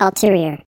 [0.00, 0.62] Ulterior.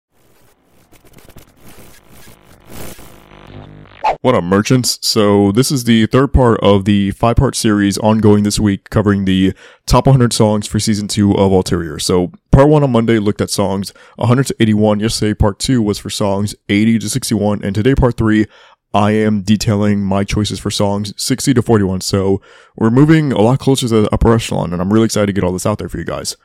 [4.20, 5.00] What up, merchants?
[5.02, 9.26] So, this is the third part of the five part series ongoing this week covering
[9.26, 9.54] the
[9.88, 11.98] top 100 songs for season two of Ulterior.
[11.98, 15.00] So, part one on Monday looked at songs 100 to 81.
[15.00, 17.64] Yesterday, part two was for songs 80 to 61.
[17.64, 18.46] And today, part three,
[18.94, 22.02] I am detailing my choices for songs 60 to 41.
[22.02, 22.42] So,
[22.76, 25.44] we're moving a lot closer to the upper echelon, and I'm really excited to get
[25.44, 26.36] all this out there for you guys.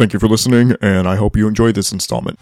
[0.00, 2.40] Thank you for listening, and I hope you enjoyed this installment.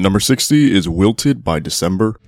[0.00, 2.20] Number 60 is Wilted by December.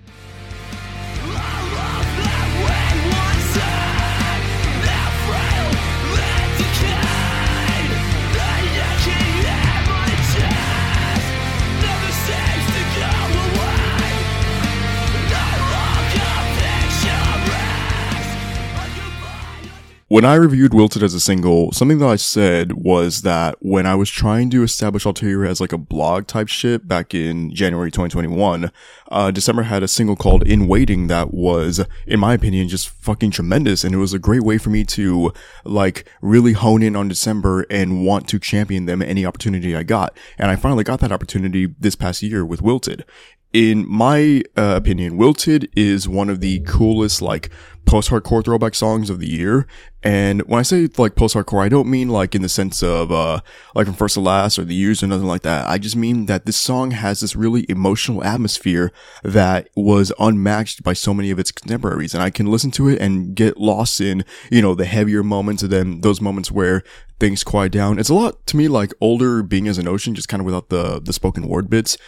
[20.11, 23.95] When I reviewed Wilted as a single, something that I said was that when I
[23.95, 28.73] was trying to establish Ulterior as like a blog type shit back in January 2021,
[29.09, 33.31] uh, December had a single called In Waiting that was, in my opinion, just fucking
[33.31, 33.85] tremendous.
[33.85, 35.33] And it was a great way for me to
[35.65, 40.19] like really hone in on December and want to champion them any opportunity I got.
[40.39, 43.05] And I finally got that opportunity this past year with Wilted
[43.53, 47.51] in my uh, opinion, Wilted is one of the coolest, like,
[47.85, 49.67] post-hardcore throwback songs of the year.
[50.05, 53.41] And when I say, like, post-hardcore, I don't mean, like, in the sense of, uh,
[53.75, 55.67] like, from first to last or the years or nothing like that.
[55.67, 58.93] I just mean that this song has this really emotional atmosphere
[59.25, 62.15] that was unmatched by so many of its contemporaries.
[62.15, 65.65] And I can listen to it and get lost in, you know, the heavier moments
[65.65, 66.85] and then those moments where
[67.19, 67.99] things quiet down.
[67.99, 70.71] It's a lot to me like older being as an ocean, just kind of without
[70.71, 71.99] the, the spoken word bits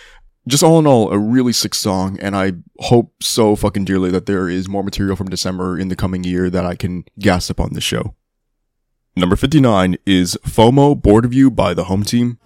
[0.46, 4.26] just all in all, a really sick song, and I hope so fucking dearly that
[4.26, 7.60] there is more material from December in the coming year that I can gas up
[7.60, 8.14] on this show.
[9.14, 12.38] Number 59 is FOMO Bored of You by the Home Team.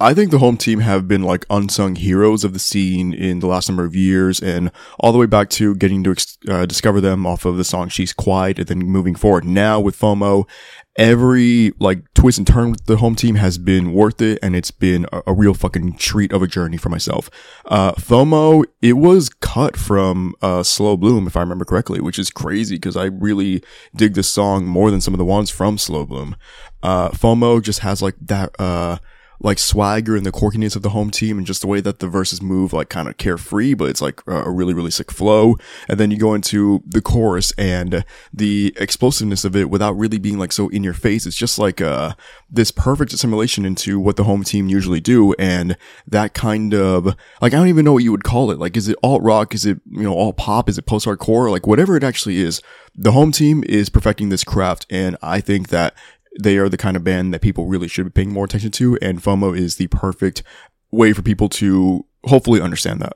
[0.00, 3.48] I think the home team have been like unsung heroes of the scene in the
[3.48, 4.70] last number of years and
[5.00, 6.14] all the way back to getting to
[6.48, 9.44] uh, discover them off of the song She's Quiet and then moving forward.
[9.44, 10.48] Now with FOMO,
[10.96, 14.70] every like twist and turn with the home team has been worth it and it's
[14.70, 17.28] been a, a real fucking treat of a journey for myself.
[17.66, 22.30] Uh, FOMO, it was cut from, uh, Slow Bloom, if I remember correctly, which is
[22.30, 23.64] crazy because I really
[23.96, 26.36] dig this song more than some of the ones from Slow Bloom.
[26.84, 28.98] Uh, FOMO just has like that, uh,
[29.40, 32.08] like swagger and the quirkiness of the home team and just the way that the
[32.08, 35.56] verses move like kind of carefree, but it's like a really, really sick flow.
[35.88, 40.38] And then you go into the chorus and the explosiveness of it without really being
[40.38, 41.26] like so in your face.
[41.26, 42.14] It's just like, uh,
[42.50, 45.34] this perfect assimilation into what the home team usually do.
[45.38, 47.06] And that kind of,
[47.40, 48.58] like, I don't even know what you would call it.
[48.58, 49.54] Like, is it alt rock?
[49.54, 50.68] Is it, you know, all pop?
[50.68, 51.50] Is it post hardcore?
[51.50, 52.62] Like, whatever it actually is,
[52.94, 54.86] the home team is perfecting this craft.
[54.90, 55.94] And I think that
[56.38, 58.96] they are the kind of band that people really should be paying more attention to,
[59.02, 60.42] and FOMO is the perfect
[60.90, 63.14] way for people to hopefully understand that.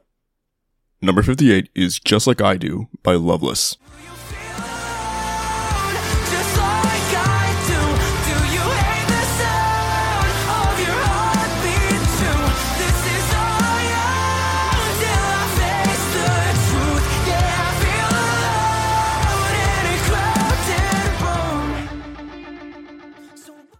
[1.00, 3.76] Number 58 is Just Like I Do by Loveless.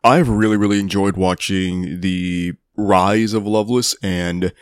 [0.05, 4.53] I've really, really enjoyed watching the rise of Loveless and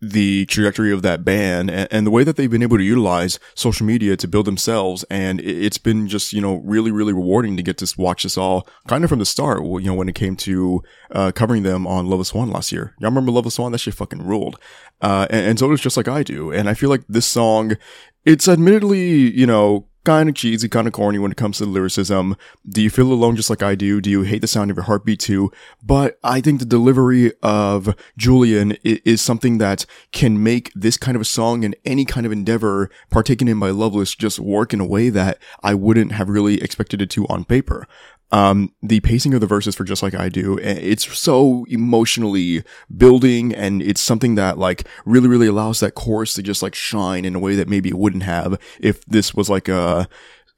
[0.00, 3.40] the trajectory of that band and, and, the way that they've been able to utilize
[3.56, 5.04] social media to build themselves.
[5.10, 8.68] And it's been just, you know, really, really rewarding to get to watch this all
[8.86, 12.06] kind of from the start, you know, when it came to, uh, covering them on
[12.06, 12.94] Loveless One last year.
[13.00, 13.72] Y'all remember Loveless One?
[13.72, 14.60] That shit fucking ruled.
[15.00, 16.52] Uh, and, and so it's just like I do.
[16.52, 17.76] And I feel like this song,
[18.24, 22.34] it's admittedly, you know, kind of cheesy, kind of corny when it comes to lyricism.
[22.66, 24.00] Do you feel alone just like I do?
[24.00, 25.52] Do you hate the sound of your heartbeat too?
[25.82, 31.20] But I think the delivery of Julian is, something that can make this kind of
[31.20, 34.86] a song and any kind of endeavor partaken in by Loveless just work in a
[34.86, 37.86] way that I wouldn't have really expected it to on paper.
[38.30, 42.62] Um, the pacing of the verses for Just Like I Do, eh, it's so emotionally
[42.94, 47.24] building and it's something that like really, really allows that chorus to just like shine
[47.24, 50.08] in a way that maybe it wouldn't have if this was like a,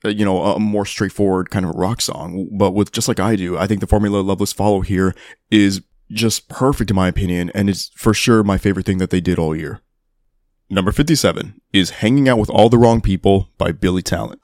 [0.04, 2.48] you know, a more straightforward kind of rock song.
[2.52, 5.14] But with Just Like I Do, I think the formula Loveless Follow here
[5.50, 9.20] is just perfect in my opinion and it's for sure my favorite thing that they
[9.20, 9.80] did all year.
[10.68, 14.40] Number 57 is Hanging Out with All the Wrong People by Billy Talent.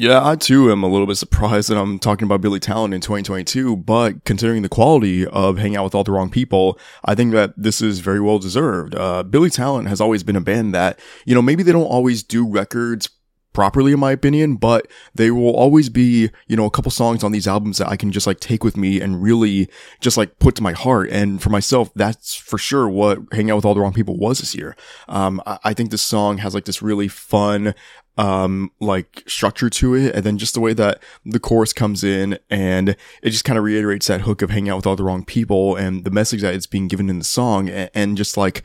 [0.00, 3.00] Yeah, I too am a little bit surprised that I'm talking about Billy Talent in
[3.00, 7.32] 2022, but considering the quality of hanging Out with All the Wrong People, I think
[7.32, 8.94] that this is very well deserved.
[8.94, 12.22] Uh, Billy Talent has always been a band that, you know, maybe they don't always
[12.22, 13.10] do records
[13.58, 17.32] properly in my opinion, but they will always be, you know, a couple songs on
[17.32, 19.68] these albums that I can just like take with me and really
[20.00, 21.10] just like put to my heart.
[21.10, 24.38] And for myself, that's for sure what Hanging Out with All the Wrong People was
[24.38, 24.76] this year.
[25.08, 27.74] Um, I, I think this song has like this really fun,
[28.16, 30.14] um, like structure to it.
[30.14, 33.64] And then just the way that the chorus comes in and it just kind of
[33.64, 36.54] reiterates that hook of hanging out with all the wrong people and the message that
[36.54, 37.68] it's being given in the song.
[37.68, 38.62] And, and just like,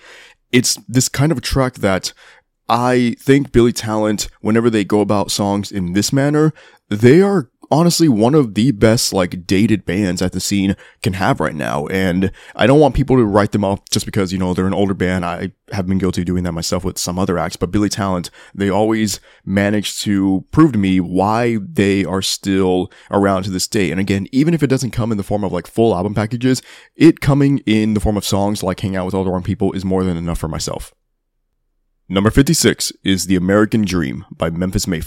[0.52, 2.14] it's this kind of track that
[2.70, 6.54] I think Billy Talent, whenever they go about songs in this manner,
[6.90, 11.40] they are honestly one of the best like dated bands that the scene can have
[11.40, 11.88] right now.
[11.88, 14.76] And I don't want people to write them off just because, you know, they're an
[14.76, 15.26] older band.
[15.26, 18.30] I have been guilty of doing that myself with some other acts, but Billy Talent,
[18.54, 23.90] they always manage to prove to me why they are still around to this day.
[23.90, 26.62] And again, even if it doesn't come in the form of like full album packages,
[26.96, 29.72] it coming in the form of songs like Hang Out with All the Wrong People
[29.74, 30.94] is more than enough for myself.
[32.10, 35.00] Number 56 is The American Dream by Memphis May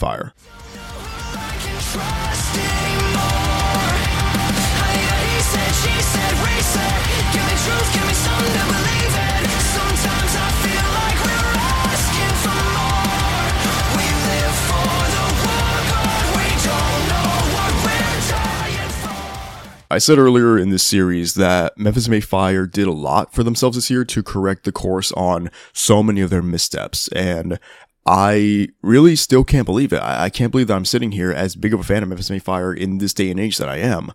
[19.97, 23.79] I said earlier in this series that Memphis May Fire did a lot for themselves
[23.79, 27.09] this year to correct the course on so many of their missteps.
[27.13, 27.59] And
[28.05, 30.03] I really still can't believe it.
[30.03, 32.39] I, can't believe that I'm sitting here as big of a fan of Memphis May
[32.39, 34.13] Fire in this day and age that I am.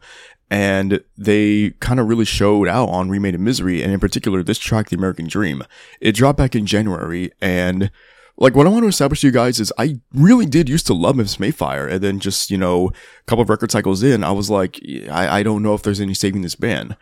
[0.51, 4.59] And they kind of really showed out on Remade in Misery, and in particular, this
[4.59, 5.63] track, The American Dream.
[5.99, 7.89] It dropped back in January, and
[8.37, 10.93] like what I want to establish to you guys is I really did used to
[10.93, 14.23] love Memphis May Fire, and then just you know a couple of record cycles in,
[14.23, 14.79] I was like,
[15.09, 16.95] I, I don't know if there's any saving this band,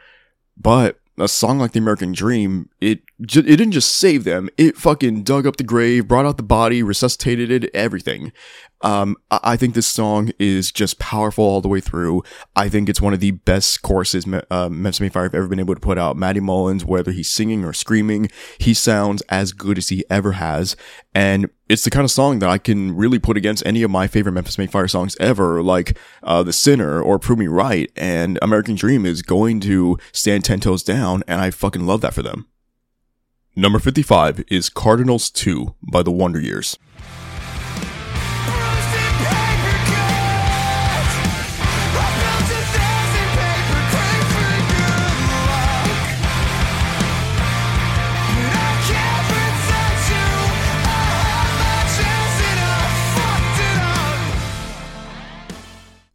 [0.58, 5.24] but a song like The American Dream, it it didn't just save them, it fucking
[5.24, 8.32] dug up the grave, brought out the body, resuscitated it, everything.
[8.82, 12.24] Um, I think this song is just powerful all the way through.
[12.56, 15.76] I think it's one of the best choruses uh, Memphis Fire have ever been able
[15.76, 16.16] to put out.
[16.16, 20.78] Matty Mullins, whether he's singing or screaming, he sounds as good as he ever has.
[21.14, 24.08] And it's the kind of song that I can really put against any of my
[24.08, 27.92] favorite Memphis May Fire songs ever, like uh, The Sinner or Prove Me Right.
[27.96, 32.14] And American Dream is going to stand 10 toes down, and I fucking love that
[32.14, 32.48] for them.
[33.56, 36.78] Number 55 is Cardinals 2 by The Wonder Years.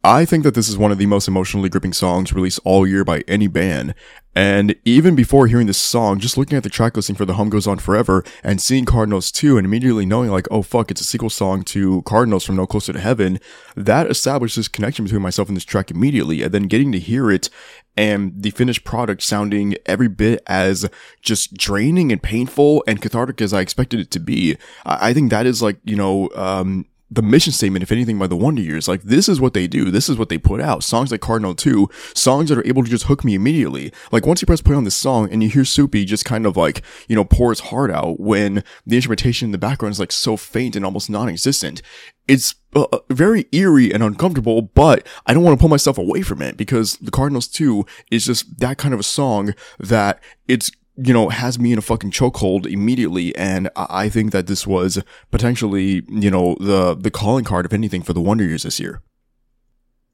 [0.05, 3.03] I think that this is one of the most emotionally gripping songs released all year
[3.03, 3.95] by any band.
[4.35, 7.49] And even before hearing this song, just looking at the track listing for The Hum
[7.49, 11.05] Goes On Forever and seeing Cardinals 2 and immediately knowing like, oh fuck, it's a
[11.05, 13.39] sequel song to Cardinals from No Closer to Heaven,
[13.75, 16.43] that established this connection between myself and this track immediately.
[16.43, 17.49] And then getting to hear it
[17.97, 20.87] and the finished product sounding every bit as
[21.23, 24.55] just draining and painful and cathartic as I expected it to be.
[24.85, 28.35] I think that is like, you know, um, the mission statement, if anything, by the
[28.35, 28.87] Wonder Years.
[28.87, 29.91] Like, this is what they do.
[29.91, 30.83] This is what they put out.
[30.83, 33.93] Songs like Cardinal 2, songs that are able to just hook me immediately.
[34.11, 36.57] Like, once you press play on this song and you hear Soupy just kind of
[36.57, 40.11] like, you know, pour his heart out when the instrumentation in the background is like
[40.11, 41.81] so faint and almost non-existent.
[42.27, 46.23] It's uh, uh very eerie and uncomfortable, but I don't want to pull myself away
[46.23, 50.71] from it because the Cardinals 2 is just that kind of a song that it's
[50.97, 53.35] you know, has me in a fucking chokehold immediately.
[53.35, 58.01] And I think that this was potentially, you know, the, the calling card, if anything,
[58.01, 59.01] for the Wonder Years this year.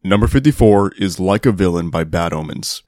[0.04, 2.82] Number 54 is Like a Villain by Bad Omens.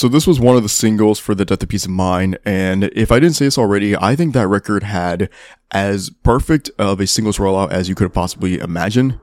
[0.00, 2.84] So this was one of the singles for the Death of Peace of Mind, and
[2.84, 5.28] if I didn't say this already, I think that record had
[5.72, 9.20] as perfect of a singles rollout as you could have possibly imagine.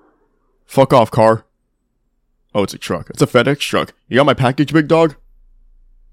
[0.67, 1.47] Fuck off, car.
[2.53, 3.09] Oh, it's a truck.
[3.09, 3.95] It's a FedEx truck.
[4.07, 5.15] You got my package, big dog?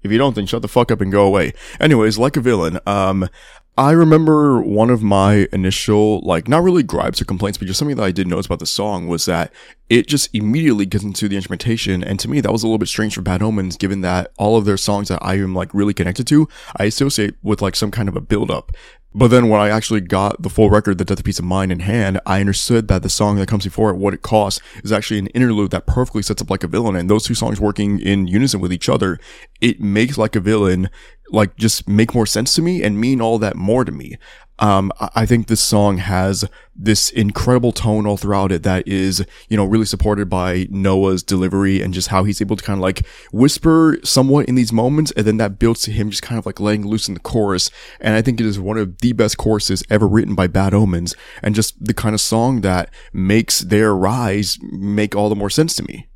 [0.01, 1.53] If you don't, then shut the fuck up and go away.
[1.79, 3.29] Anyways, like a villain, um,
[3.77, 7.97] I remember one of my initial, like, not really gripes or complaints, but just something
[7.97, 9.51] that I did notice about the song was that
[9.89, 12.01] it just immediately gets into the instrumentation.
[12.01, 14.55] And to me, that was a little bit strange for Bad Omens, given that all
[14.55, 17.91] of their songs that I am, like, really connected to, I associate with, like, some
[17.91, 18.71] kind of a build up.
[19.13, 21.71] But then when I actually got the full record, The Death of Peace of Mind
[21.71, 24.91] in hand, I understood that the song that comes before it, What It Costs, is
[24.91, 26.95] actually an interlude that perfectly sets up Like a Villain.
[26.95, 29.17] And those two songs working in unison with each other,
[29.61, 30.89] it makes Like a Villain
[31.35, 34.17] like just make more sense to me and mean all that more to me.
[34.57, 39.57] Um, I think this song has this incredible tone all throughout it that is, you
[39.57, 43.05] know, really supported by Noah's delivery and just how he's able to kind of like
[43.33, 45.11] whisper somewhat in these moments.
[45.17, 47.69] And then that builds to him just kind of like laying loose in the chorus.
[47.99, 51.15] And I think it is one of the best choruses ever written by Bad Omens
[51.43, 55.75] and just the kind of song that makes their rise make all the more sense
[55.75, 56.07] to me.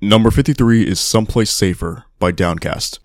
[0.00, 3.00] Number 53 is Someplace Safer by Downcast.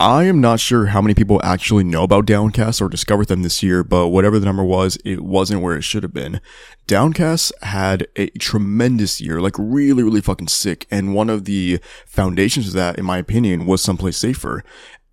[0.00, 3.62] I am not sure how many people actually know about Downcast or discovered them this
[3.62, 6.40] year, but whatever the number was, it wasn't where it should have been.
[6.86, 10.86] Downcast had a tremendous year, like really, really fucking sick.
[10.90, 14.64] And one of the foundations of that, in my opinion, was Someplace Safer.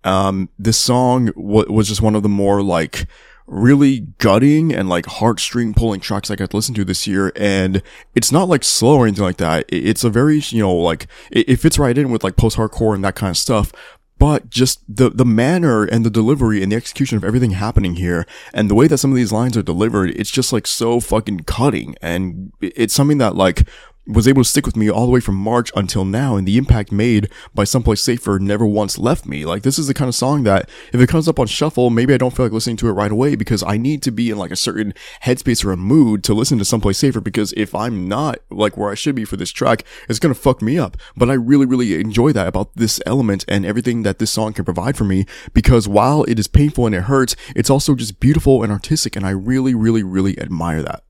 [0.04, 3.06] Um, this song w- was just one of the more like,
[3.48, 7.32] really gutting and like heartstring pulling tracks I got to listen to this year.
[7.34, 7.82] And
[8.14, 9.64] it's not like slow or anything like that.
[9.68, 13.02] It's a very, you know, like it, fits right in with like post hardcore and
[13.04, 13.72] that kind of stuff
[14.18, 18.26] but just the the manner and the delivery and the execution of everything happening here
[18.52, 21.40] and the way that some of these lines are delivered it's just like so fucking
[21.40, 21.94] cutting.
[22.02, 23.68] And it's something that like
[24.08, 26.56] was able to stick with me all the way from March until now, and the
[26.56, 29.44] impact made by Someplace Safer never once left me.
[29.44, 32.14] Like, this is the kind of song that if it comes up on shuffle, maybe
[32.14, 34.38] I don't feel like listening to it right away because I need to be in
[34.38, 38.08] like a certain headspace or a mood to listen to Someplace Safer because if I'm
[38.08, 40.96] not like where I should be for this track, it's gonna fuck me up.
[41.14, 44.64] But I really, really enjoy that about this element and everything that this song can
[44.64, 48.62] provide for me because while it is painful and it hurts, it's also just beautiful
[48.62, 51.04] and artistic, and I really, really, really admire that.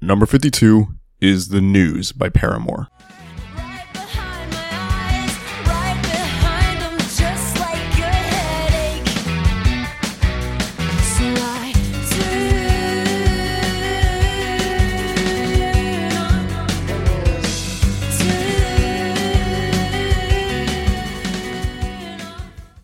[0.00, 0.88] Number 52
[1.22, 2.88] is The News by Paramore.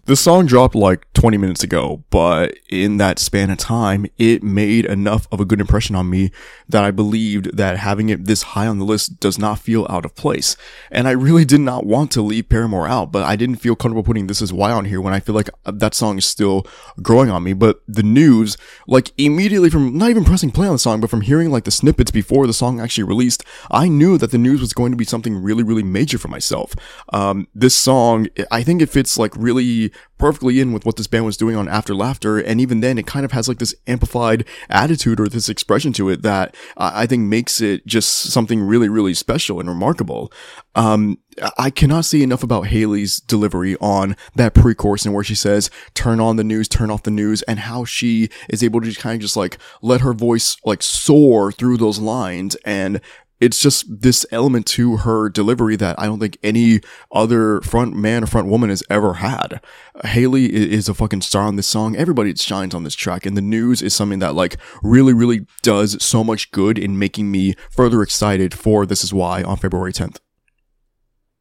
[0.09, 4.87] The song dropped like 20 minutes ago, but in that span of time, it made
[4.87, 6.31] enough of a good impression on me
[6.67, 10.07] that I believed that having it this high on the list does not feel out
[10.07, 10.57] of place.
[10.91, 14.03] And I really did not want to leave Paramore out, but I didn't feel comfortable
[14.03, 16.67] putting This Is Why on here when I feel like that song is still
[17.03, 17.53] growing on me.
[17.53, 21.21] But the news, like immediately from not even pressing play on the song, but from
[21.21, 24.73] hearing like the snippets before the song actually released, I knew that the news was
[24.73, 26.73] going to be something really, really major for myself.
[27.13, 31.25] Um, this song, I think it fits like really perfectly in with what this band
[31.25, 32.39] was doing on After Laughter.
[32.39, 36.09] And even then, it kind of has like this amplified attitude or this expression to
[36.11, 40.33] it that uh, I think makes it just something really, really special and remarkable.
[40.75, 41.19] Um,
[41.57, 46.19] I cannot say enough about Hayley's delivery on that pre-chorus and where she says, turn
[46.21, 49.21] on the news, turn off the news, and how she is able to kind of
[49.21, 53.01] just like let her voice like soar through those lines and
[53.41, 56.81] it's just this element to her delivery that I don't think any
[57.13, 59.61] other front man or front woman has ever had.
[60.05, 61.97] Hayley is a fucking star on this song.
[61.97, 66.03] Everybody shines on this track, and the news is something that like really, really does
[66.03, 70.19] so much good in making me further excited for This Is Why on February 10th.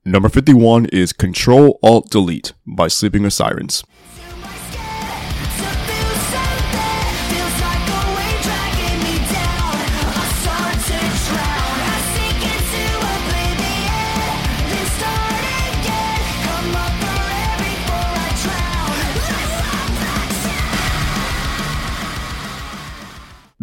[0.06, 3.84] Number 51 is Control Alt Delete by Sleeping with Sirens.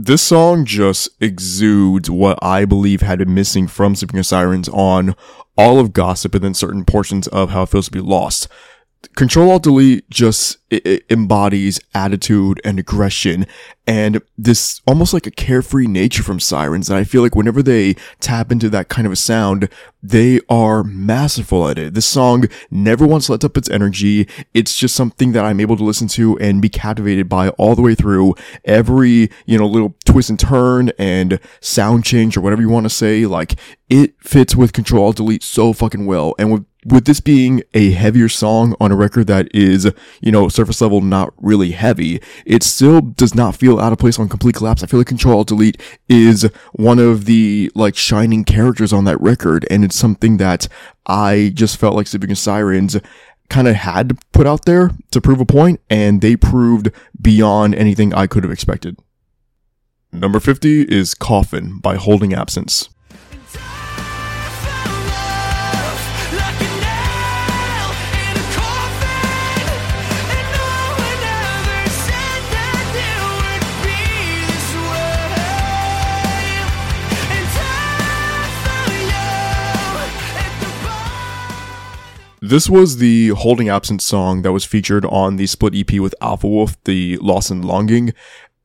[0.07, 5.15] This song just exudes what I believe had been missing from Sleeping Sirens on
[5.57, 8.47] all of Gossip and then certain portions of How It Feels to Be Lost.
[9.15, 10.59] Control Alt Delete just
[11.11, 13.47] embodies attitude and aggression
[13.87, 16.89] and this almost like a carefree nature from Sirens.
[16.89, 19.69] And I feel like whenever they tap into that kind of a sound,
[20.03, 21.95] they are masterful at it.
[21.95, 24.27] This song never once lets up its energy.
[24.55, 27.83] It's just something that I'm able to listen to and be captivated by all the
[27.83, 28.35] way through
[28.65, 32.91] every, you know, little twist and turn and sound change or whatever you want to
[32.91, 33.27] say.
[33.27, 33.55] Like
[33.91, 36.35] it fits with Control Alt Delete so fucking well.
[36.39, 40.49] And with with this being a heavier song on a record that is, you know,
[40.49, 44.57] surface level not really heavy, it still does not feel out of place on Complete
[44.57, 44.83] Collapse.
[44.83, 49.21] I feel like Control Alt Delete is one of the like shining characters on that
[49.21, 50.69] record, and it's something that
[51.07, 52.97] I just felt like Sleeping in Sirens
[53.49, 57.75] kind of had to put out there to prove a point, and they proved beyond
[57.75, 58.99] anything I could have expected.
[60.13, 62.89] Number 50 is Coffin by Holding Absence.
[82.55, 86.47] This was the Holding Absence song that was featured on the split EP with Alpha
[86.47, 88.15] Wolf, the Loss and Longing.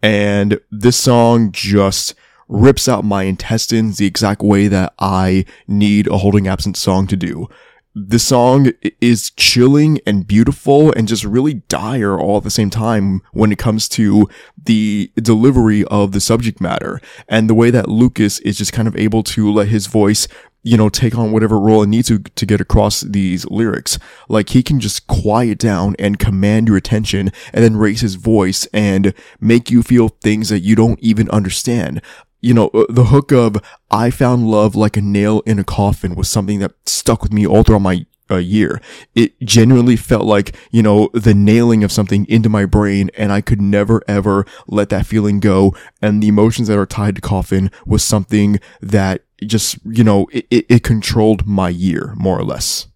[0.04, 2.14] And this song just
[2.48, 7.16] rips out my intestines the exact way that I need a Holding Absence song to
[7.16, 7.50] do.
[7.96, 13.24] This song is chilling and beautiful and just really dire all at the same time
[13.34, 14.30] when it comes to
[14.64, 18.96] the delivery of the subject matter and the way that Lucas is just kind of
[18.96, 20.28] able to let his voice
[20.64, 23.98] you know, take on whatever role it needs to to get across these lyrics.
[24.28, 28.66] Like he can just quiet down and command your attention and then raise his voice
[28.74, 32.02] and make you feel things that you don't even understand.
[32.42, 33.58] You know, uh, the hook of
[33.92, 37.46] I found love like a nail in a coffin was something that stuck with me
[37.46, 38.82] all throughout my uh, year.
[39.16, 43.42] It genuinely felt like, you know, the nailing of something into my brain and I
[43.42, 45.76] could never ever let that feeling go.
[46.02, 50.48] And the emotions that are tied to coffin was something that just, you know, it,
[50.50, 52.88] it, controlled my year, more or less.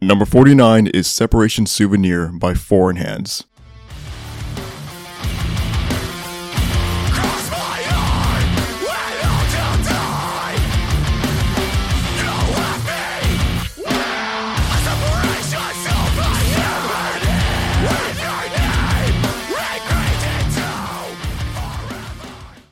[0.00, 3.44] Number 49 is Separation Souvenir by Foreign Hands.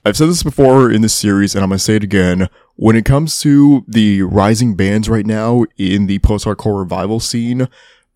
[0.07, 2.49] I've said this before in this series and I'm going to say it again.
[2.77, 7.67] When it comes to the rising bands right now in the post-hardcore revival scene,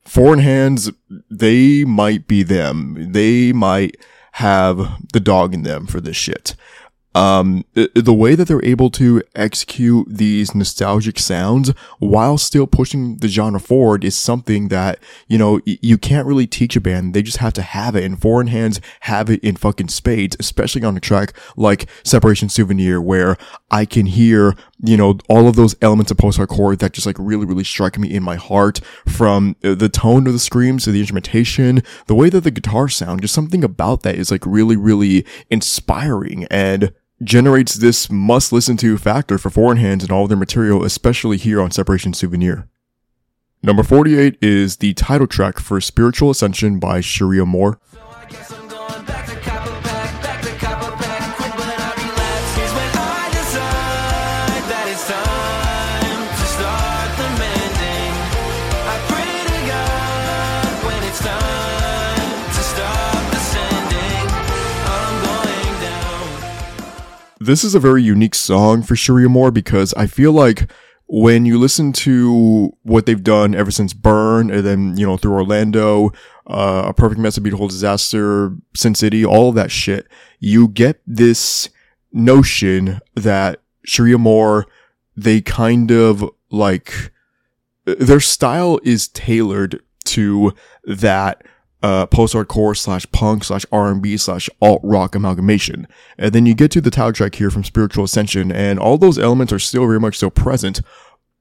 [0.04, 0.88] Foreign Hands,
[1.28, 3.10] they might be them.
[3.10, 3.96] They might
[4.34, 6.54] have the dog in them for this shit
[7.14, 13.26] um, the way that they're able to execute these nostalgic sounds while still pushing the
[13.26, 17.12] genre forward is something that, you know, you can't really teach a band.
[17.12, 20.84] They just have to have it and foreign hands have it in fucking spades, especially
[20.84, 23.36] on a track like Separation Souvenir where
[23.72, 27.44] I can hear, you know, all of those elements of post-hardcore that just like really,
[27.44, 31.82] really strike me in my heart from the tone of the screams to the instrumentation,
[32.06, 36.46] the way that the guitar sound, just something about that is like really, really inspiring
[36.52, 41.36] and generates this must listen to factor for foreign hands and all their material, especially
[41.36, 42.68] here on Separation Souvenir.
[43.62, 47.78] Number 48 is the title track for Spiritual Ascension by Sharia Moore.
[67.42, 70.70] This is a very unique song for Sharia Moore because I feel like
[71.06, 75.32] when you listen to what they've done ever since Burn and then, you know, through
[75.32, 76.10] Orlando,
[76.46, 80.06] uh, A Perfect Mess, A Beautiful Disaster, Sin City, all of that shit,
[80.38, 81.70] you get this
[82.12, 84.66] notion that Sharia Moore,
[85.16, 87.10] they kind of like,
[87.86, 90.52] their style is tailored to
[90.84, 91.42] that
[91.82, 95.86] uh, post-hardcore slash punk slash R&B slash alt-rock amalgamation.
[96.18, 99.18] And then you get to the title track here from Spiritual Ascension, and all those
[99.18, 100.82] elements are still very much so present,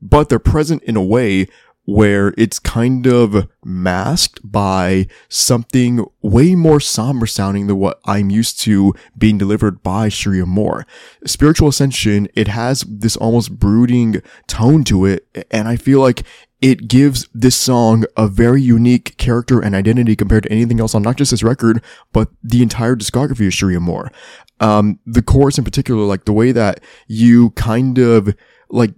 [0.01, 1.47] but they're present in a way
[1.85, 8.59] where it's kind of masked by something way more somber sounding than what I'm used
[8.61, 10.85] to being delivered by Sharia Moore.
[11.25, 16.23] Spiritual Ascension, it has this almost brooding tone to it, and I feel like
[16.61, 21.01] it gives this song a very unique character and identity compared to anything else on
[21.01, 24.11] not just this record, but the entire discography of Sharia Moore.
[24.59, 28.35] Um, the chorus in particular, like the way that you kind of
[28.69, 28.93] like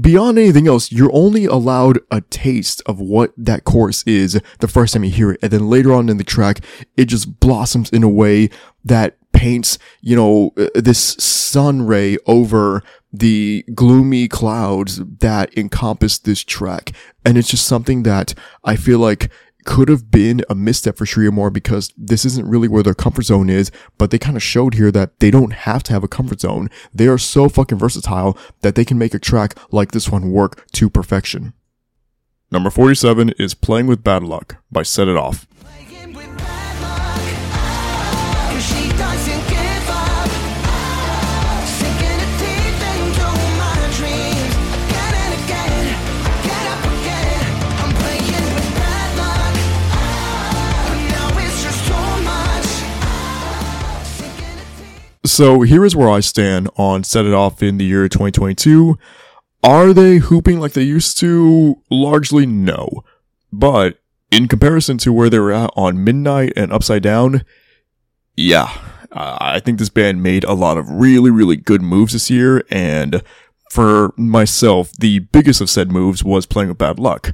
[0.00, 4.94] beyond anything else, you're only allowed a taste of what that chorus is the first
[4.94, 5.40] time you hear it.
[5.42, 6.60] And then later on in the track,
[6.96, 8.50] it just blossoms in a way
[8.84, 16.42] that paints, you know, uh, this sun ray over the gloomy clouds that encompass this
[16.42, 16.92] track.
[17.24, 19.30] And it's just something that I feel like
[19.64, 23.24] could have been a misstep for Shreya Moore because this isn't really where their comfort
[23.24, 26.08] zone is, but they kind of showed here that they don't have to have a
[26.08, 26.68] comfort zone.
[26.92, 30.66] They are so fucking versatile that they can make a track like this one work
[30.72, 31.52] to perfection.
[32.50, 35.46] Number 47 is Playing with Bad Luck by Set It Off.
[55.24, 58.98] So here is where I stand on Set It Off in the year 2022.
[59.62, 61.80] Are they hooping like they used to?
[61.90, 63.04] Largely no.
[63.52, 64.00] But
[64.32, 67.44] in comparison to where they were at on Midnight and Upside Down,
[68.36, 68.76] yeah,
[69.12, 72.64] I think this band made a lot of really, really good moves this year.
[72.68, 73.22] And
[73.70, 77.32] for myself, the biggest of said moves was playing with bad luck.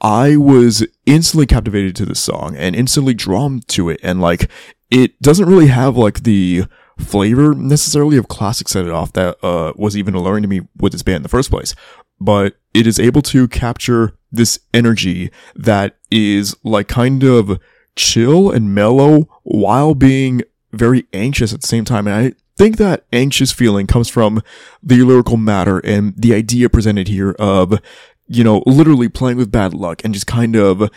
[0.00, 4.00] I was instantly captivated to this song and instantly drawn to it.
[4.02, 4.50] And like,
[4.90, 6.64] it doesn't really have like the
[6.98, 10.92] flavor necessarily of classic set it off that uh, was even alluring to me with
[10.92, 11.74] this band in the first place.
[12.20, 17.60] But it is able to capture this energy that is like kind of
[17.96, 22.06] chill and mellow while being very anxious at the same time.
[22.06, 24.42] And i think that anxious feeling comes from
[24.82, 27.80] the lyrical matter and the idea presented here of
[28.28, 30.90] you know, literally playing with bad luck and just kind of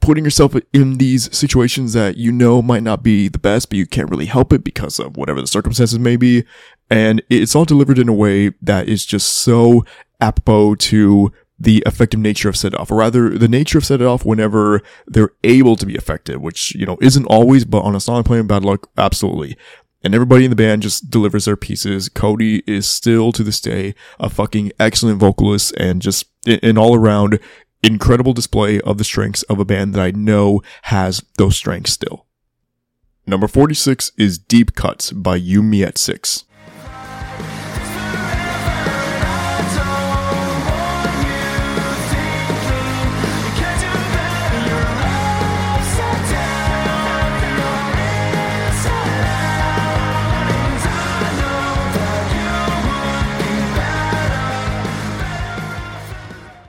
[0.00, 3.86] putting yourself in these situations that you know might not be the best, but you
[3.86, 6.44] can't really help it because of whatever the circumstances may be.
[6.90, 9.84] And it's all delivered in a way that is just so
[10.20, 14.24] apropos to the effective nature of set off, or rather the nature of set off
[14.24, 18.22] whenever they're able to be effective, which, you know, isn't always, but on a song
[18.22, 19.56] playing bad luck, absolutely.
[20.04, 22.08] And everybody in the band just delivers their pieces.
[22.08, 27.40] Cody is still to this day a fucking excellent vocalist and just an all around
[27.82, 32.26] incredible display of the strengths of a band that I know has those strengths still.
[33.26, 36.44] Number 46 is Deep Cuts by You Me at 6.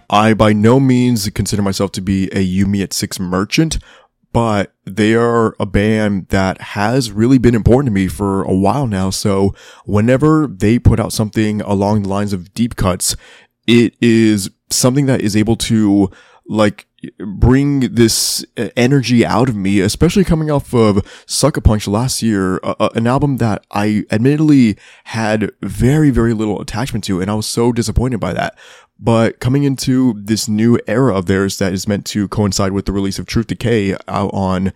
[0.10, 3.78] I by no means consider myself to be a You Me at Six merchant,
[4.34, 8.88] but they are a band that has really been important to me for a while
[8.88, 9.10] now.
[9.10, 9.54] So
[9.86, 13.16] whenever they put out something along the lines of deep cuts,
[13.68, 16.10] it is something that is able to
[16.48, 16.88] like
[17.20, 18.44] bring this
[18.76, 23.66] energy out of me, especially coming off of Sucker Punch last year, an album that
[23.72, 28.58] I admittedly had very, very little attachment to, and I was so disappointed by that.
[29.00, 32.92] But coming into this new era of theirs that is meant to coincide with the
[32.92, 34.74] release of Truth Decay out on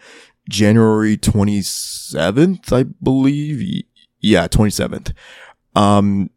[0.50, 3.84] January 27th, I believe.
[4.20, 5.14] Yeah, 27th.
[5.76, 6.30] Um,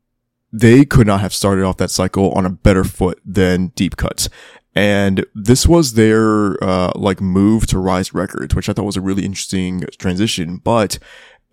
[0.53, 4.29] they could not have started off that cycle on a better foot than Deep Cuts.
[4.75, 9.01] And this was their, uh, like move to Rise Records, which I thought was a
[9.01, 10.59] really interesting transition.
[10.59, 10.99] But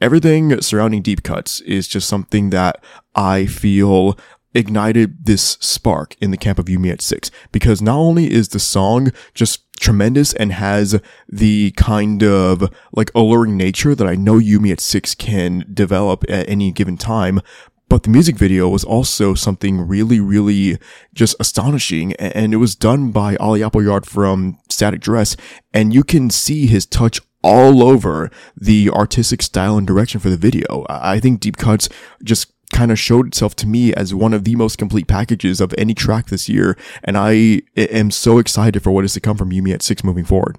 [0.02, 2.84] everything surrounding Deep Cuts is just something that
[3.16, 4.18] I feel
[4.54, 8.50] ignited this spark in the camp of You Me at Six because not only is
[8.50, 14.38] the song just tremendous and has the kind of like alluring nature that I know
[14.38, 17.42] You Me at Six can develop at any given time,
[17.90, 20.80] but the music video was also something really, really
[21.14, 22.14] just astonishing.
[22.14, 25.38] And it was done by Olli Appleyard from Static Dress.
[25.74, 30.38] And you can see his touch all over the artistic style and direction for the
[30.38, 30.86] video.
[30.90, 31.90] I think Deep Cuts
[32.24, 35.74] just kind of showed itself to me as one of the most complete packages of
[35.78, 36.78] any track this year.
[37.04, 40.04] And I am so excited for what is to come from You Me at Six
[40.04, 40.58] moving forward.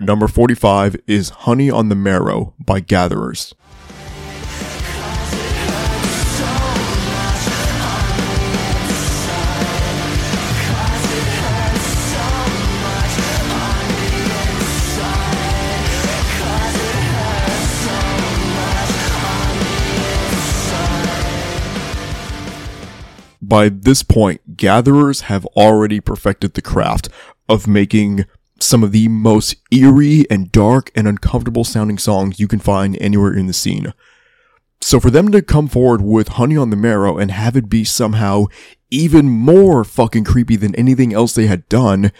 [0.00, 3.54] Number 45 is Honey on the Marrow by Gatherers.
[23.46, 27.08] By this point, gatherers have already perfected the craft
[27.48, 28.24] of making
[28.58, 33.34] some of the most eerie and dark and uncomfortable sounding songs you can find anywhere
[33.34, 33.92] in the scene.
[34.80, 37.84] So for them to come forward with Honey on the Marrow and have it be
[37.84, 38.46] somehow
[38.90, 42.12] even more fucking creepy than anything else they had done,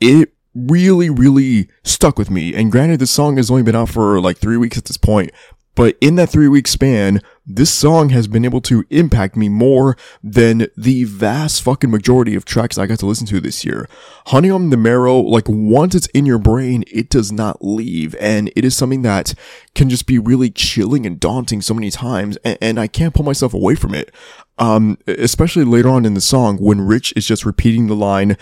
[0.00, 2.54] it really, really stuck with me.
[2.54, 5.30] And granted, this song has only been out for like three weeks at this point,
[5.74, 9.96] but in that three week span, this song has been able to impact me more
[10.22, 13.86] than the vast fucking majority of tracks I got to listen to this year.
[14.26, 18.14] Honey on the Marrow, like once it's in your brain, it does not leave.
[18.18, 19.34] And it is something that
[19.74, 22.38] can just be really chilling and daunting so many times.
[22.44, 24.10] And, and I can't pull myself away from it.
[24.56, 28.38] Um, especially later on in the song when Rich is just repeating the line,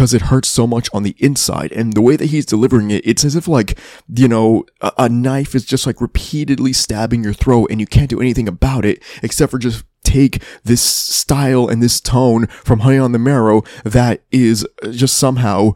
[0.00, 1.70] because it hurts so much on the inside.
[1.72, 5.08] And the way that he's delivering it, it's as if like, you know, a, a,
[5.10, 9.02] knife is just like repeatedly stabbing your throat and you can't do anything about it
[9.22, 14.22] except for just take this style and this tone from Honey on the Marrow that
[14.30, 15.72] is just somehow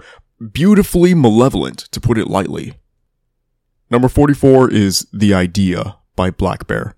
[0.52, 2.72] beautifully malevolent, to put it lightly.
[3.90, 6.94] Number 44 is The Idea by blackbear.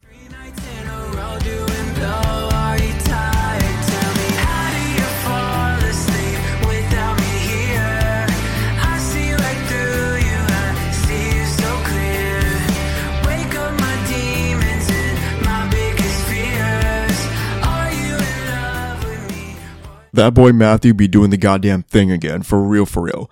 [20.16, 23.30] That boy Matthew be doing the goddamn thing again, for real, for real.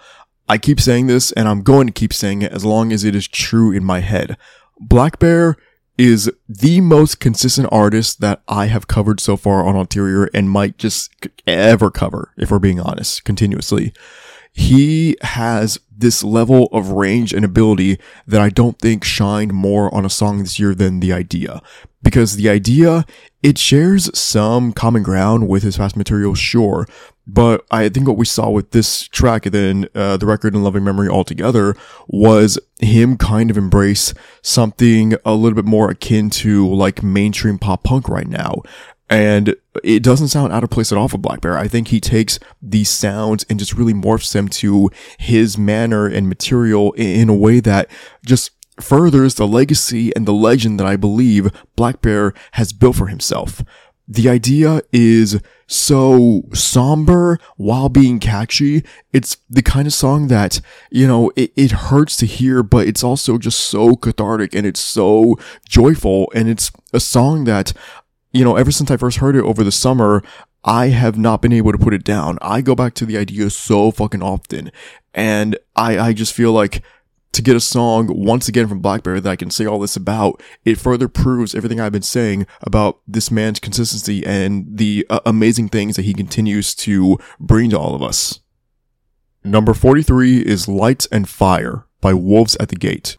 [0.48, 3.14] I keep saying this, and I'm going to keep saying it as long as it
[3.14, 4.36] is true in my head.
[4.82, 5.54] blackbear
[5.96, 10.76] is the most consistent artist that I have covered so far on Ulterior and might
[10.76, 11.12] just
[11.46, 13.92] ever cover, if we're being honest, continuously.
[14.54, 20.04] He has this level of range and ability that I don't think shined more on
[20.04, 21.60] a song this year than The Idea.
[22.02, 23.04] Because The Idea,
[23.42, 26.86] it shares some common ground with his past material, sure.
[27.26, 30.62] But I think what we saw with this track and then uh, the record in
[30.62, 31.74] loving memory altogether
[32.06, 34.12] was him kind of embrace
[34.42, 38.62] something a little bit more akin to like mainstream pop punk right now.
[39.14, 41.56] And it doesn't sound out of place at all for blackbear.
[41.56, 46.28] I think he takes these sounds and just really morphs them to his manner and
[46.28, 47.88] material in a way that
[48.26, 48.50] just
[48.80, 53.62] furthers the legacy and the legend that I believe blackbear has built for himself.
[54.08, 58.84] The idea is so somber while being catchy.
[59.12, 63.04] It's the kind of song that, you know, it, it hurts to hear, but it's
[63.04, 66.30] also just so cathartic and it's so joyful.
[66.34, 67.72] And it's a song that
[68.34, 70.22] you know, ever since I first heard it over the summer,
[70.64, 72.36] I have not been able to put it down.
[72.42, 74.72] I go back to the idea so fucking often.
[75.14, 76.82] And I, I just feel like
[77.32, 80.42] to get a song once again from blackbear that I can say all this about,
[80.64, 85.68] it further proves everything I've been saying about this man's consistency and the uh, amazing
[85.68, 88.40] things that he continues to bring to all of us.
[89.44, 93.16] Number 43 is Lights and Fire by Wolves at the Gate.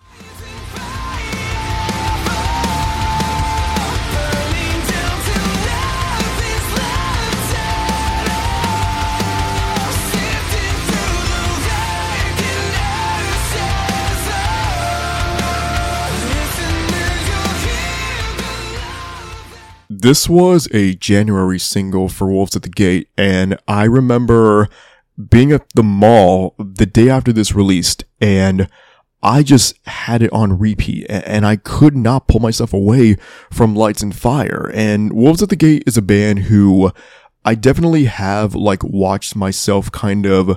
[20.06, 24.70] This was a January single for Wolves at the Gate, and I remember
[25.32, 28.68] being at the mall the day after this released, and
[29.24, 33.16] I just had it on repeat, and I could not pull myself away
[33.50, 34.70] from Lights and Fire.
[34.76, 36.92] And Wolves at the Gate is a band who
[37.44, 40.56] I definitely have like watched myself kind of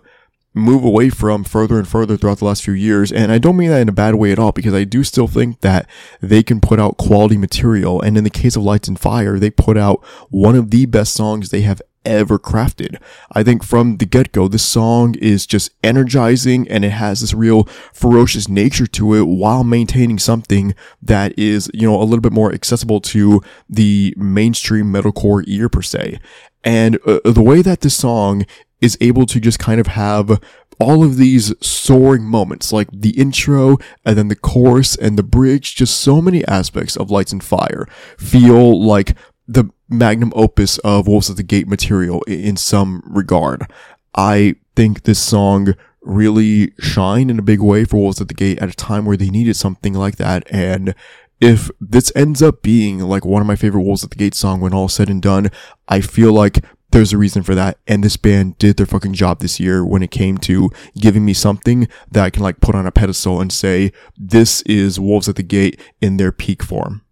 [0.59, 3.11] move away from further and further throughout the last few years.
[3.13, 5.29] And I don't mean that in a bad way at all, because I do still
[5.29, 5.89] think that
[6.21, 8.01] they can put out quality material.
[8.01, 11.15] And in the case of Lights and Fire, they put out one of the best
[11.15, 12.97] songs they have ever crafted.
[13.33, 17.35] I think from the get go, this song is just energizing and it has this
[17.35, 22.33] real ferocious nature to it while maintaining something that is, you know, a little bit
[22.33, 26.19] more accessible to the mainstream metalcore ear per se.
[26.65, 28.47] And uh, the way that this song
[28.81, 30.41] is able to just kind of have
[30.81, 35.75] all of these soaring moments, like the intro and then the chorus and the bridge,
[35.75, 39.17] just so many aspects of Lights and Fire feel like
[39.47, 43.71] the magnum opus of Wolves at the Gate material in some regard.
[44.15, 48.59] I think this song really shined in a big way for Wolves at the Gate
[48.59, 50.45] at a time where they needed something like that.
[50.51, 50.95] And
[51.41, 54.61] if this ends up being like one of my favorite Wolves at the Gate song
[54.61, 55.51] when all said and done,
[55.87, 57.79] I feel like there's a reason for that.
[57.87, 61.35] And this band did their fucking job this year when it came to giving me
[61.35, 65.37] something that I can like put on a pedestal and say, this is Wolves at
[65.37, 67.03] the Gate in their peak form.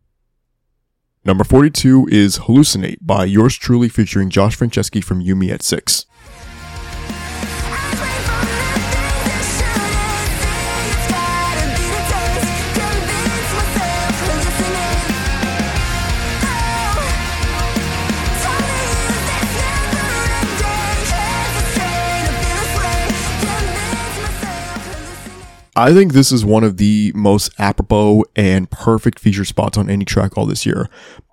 [1.27, 6.06] Number 42 is Hallucinate by yours truly featuring Josh Franceschi from You Me at 6.
[25.77, 30.07] I think this is one of the most apropos and perfect feature spots on any
[30.07, 30.89] track all this year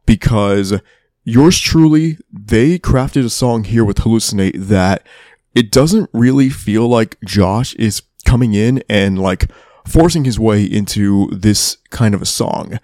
[0.05, 0.81] because
[1.23, 5.07] yours truly, they crafted a song here with Hallucinate that
[5.55, 9.49] it doesn't really feel like Josh is coming in and like
[9.87, 12.79] forcing his way into this kind of a song.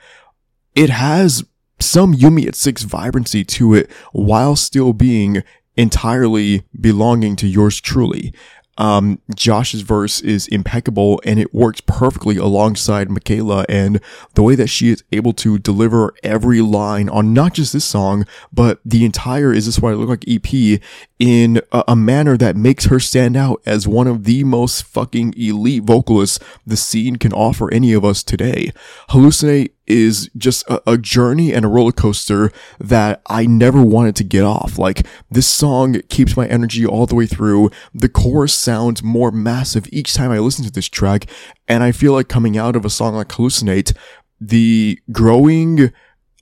[0.76, 1.44] It has
[1.82, 5.44] some You Me at six vibrancy to it while still being
[5.76, 8.34] entirely belonging to yours truly.
[8.80, 14.00] Um, Josh's verse is impeccable and it works perfectly alongside Mikaila and
[14.36, 18.26] the way that she is able to deliver every line on not just this song,
[18.54, 20.82] but the entire Is This What I Look Like EP
[21.20, 25.34] in a, a manner that makes her stand out as one of the most fucking
[25.38, 28.72] elite vocalists the scene can offer any of us today.
[29.10, 34.24] Hallucinate is just a, a, journey and a roller coaster that I never wanted to
[34.24, 34.78] get off.
[34.78, 37.72] Like this song keeps my energy all the way through.
[37.94, 41.26] The chorus sounds more massive each time I listen to this track.
[41.68, 43.96] And I feel like coming out of a song like Hallucinate,
[44.40, 45.92] the growing,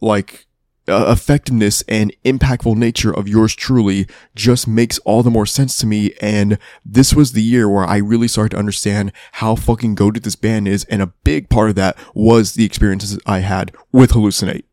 [0.02, 0.47] like,
[0.88, 5.86] uh, effectiveness and impactful nature of yours truly just makes all the more sense to
[5.86, 6.14] me.
[6.22, 10.36] And this was the year where I really started to understand how fucking goaded this
[10.36, 10.86] band is.
[10.86, 14.64] And a big part of that was the experiences I had with Hallucinate.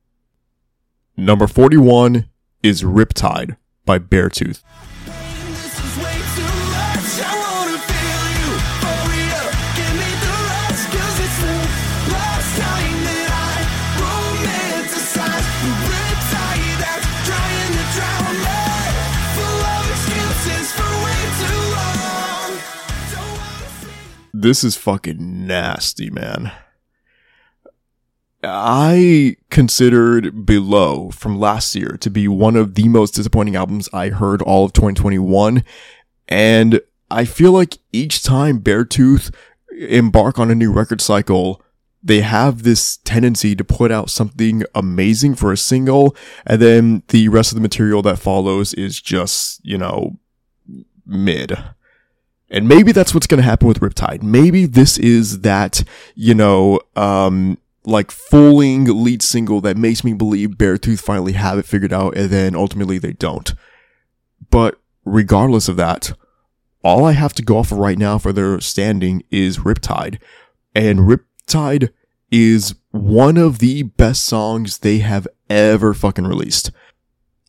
[1.16, 2.28] Number 41
[2.62, 4.62] is Riptide by Beartooth.
[24.44, 26.52] This is fucking nasty, man.
[28.42, 34.10] I considered Below from last year to be one of the most disappointing albums I
[34.10, 35.64] heard all of 2021.
[36.28, 36.80] And
[37.10, 39.34] I feel like each time Beartooth
[39.70, 41.62] embark on a new record cycle,
[42.02, 47.30] they have this tendency to put out something amazing for a single, and then the
[47.30, 50.18] rest of the material that follows is just, you know,
[51.06, 51.56] mid.
[52.54, 54.22] And maybe that's what's going to happen with Riptide.
[54.22, 55.82] Maybe this is that,
[56.14, 61.66] you know, um, like fooling lead single that makes me believe Beartooth finally have it
[61.66, 63.52] figured out and then ultimately they don't.
[64.50, 66.12] But regardless of that,
[66.84, 70.20] all I have to go off of right now for their standing is Riptide.
[70.76, 71.90] And Riptide
[72.30, 76.70] is one of the best songs they have ever fucking released.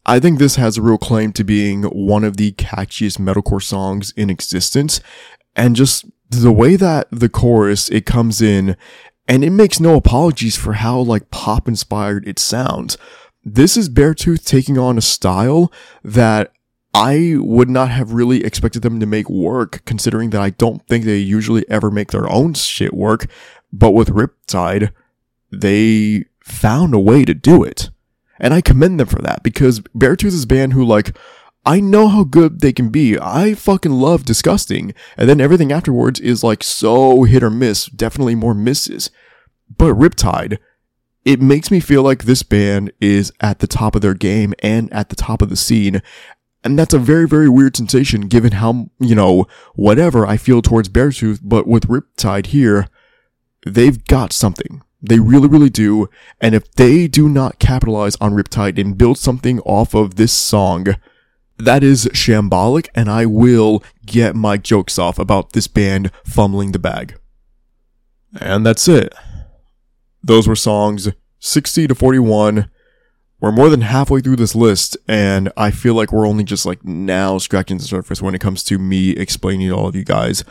[0.05, 4.13] I think this has a real claim to being one of the catchiest metalcore songs
[4.15, 5.01] in existence.
[5.55, 8.77] And just the way that the chorus, it comes in
[9.27, 12.97] and it makes no apologies for how like pop inspired it sounds.
[13.43, 15.71] This is Beartooth taking on a style
[16.03, 16.51] that
[16.93, 21.03] I would not have really expected them to make work, considering that I don't think
[21.03, 23.27] they usually ever make their own shit work.
[23.73, 24.91] But with Riptide,
[25.51, 27.89] they found a way to do it.
[28.39, 31.17] And I commend them for that because Beartooth is a band who like,
[31.65, 33.17] I know how good they can be.
[33.17, 34.93] I fucking love Disgusting.
[35.17, 39.09] And then everything afterwards is like so hit or miss, definitely more misses.
[39.75, 40.59] But Riptide,
[41.23, 44.93] it makes me feel like this band is at the top of their game and
[44.93, 46.03] at the top of the scene.
[46.63, 50.89] And that's a very, very weird sensation given how, you know, whatever I feel towards
[50.89, 52.87] Beartooth, but with Riptide here,
[53.65, 54.83] they've got something.
[55.07, 56.09] They really, really do.
[56.41, 60.95] And if they do not capitalize on Riptide and build something off of this song,
[61.57, 66.79] that is shambolic, and I will get my jokes off about this band fumbling the
[66.79, 67.17] bag.
[68.39, 69.13] And that's it.
[70.23, 72.69] Those were songs 60 to 41.
[73.39, 76.83] We're more than halfway through this list, and I feel like we're only just like
[76.83, 80.43] now scratching the surface when it comes to me explaining to all of you guys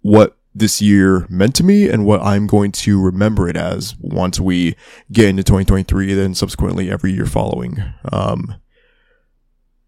[0.00, 4.38] what this year meant to me and what I'm going to remember it as once
[4.38, 4.76] we
[5.10, 7.82] get into 2023, then subsequently every year following.
[8.12, 8.56] Um,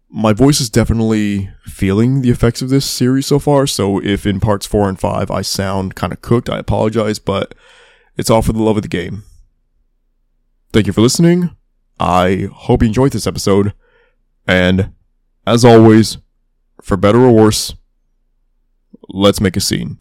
[0.09, 3.67] my voice is definitely feeling the effects of this series so far.
[3.67, 7.53] So if in parts four and five I sound kind of cooked, I apologize, but
[8.17, 9.23] it's all for the love of the game.
[10.71, 11.55] Thank you for listening.
[11.99, 13.73] I hope you enjoyed this episode.
[14.47, 14.91] And
[15.45, 16.17] as always,
[16.81, 17.75] for better or worse,
[19.09, 19.99] let's make a scene.